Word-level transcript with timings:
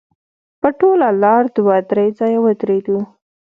په 0.61 0.69
ټوله 0.79 1.07
لاره 1.23 1.49
دوه 1.55 1.75
درې 1.89 2.05
ځایه 2.19 2.39
ودرېدو. 2.43 2.97